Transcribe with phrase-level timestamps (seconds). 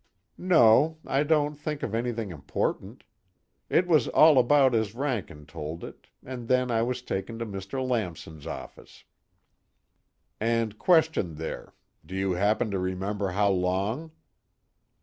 [0.39, 3.03] "No, I don't think of anything important.
[3.69, 7.87] It was all about as Rankin told it, and then I was taken to Mr.
[7.87, 9.03] Lamson's office."
[10.39, 14.09] "And questioned there do you happen to remember how long?"